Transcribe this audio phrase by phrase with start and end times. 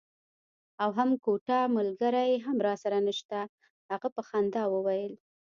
[0.81, 3.39] او هم کوټه ملګری هم راسره نشته.
[3.91, 5.13] هغه په خندا وویل.